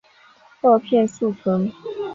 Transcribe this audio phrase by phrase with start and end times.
[0.63, 1.71] 萼片宿存。